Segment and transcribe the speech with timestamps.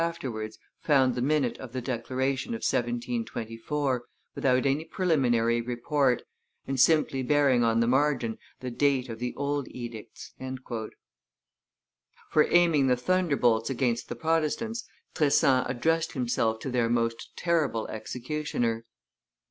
[0.01, 4.01] afterwards found the minute of the declaration of 1724,
[4.33, 6.23] without any preliminary report,
[6.65, 10.33] and simply bearing on the margin the date of the old edicts."
[12.31, 18.85] For aiming the thunderbolts against the Protestants, Tressan addressed himself to their most terrible executioner.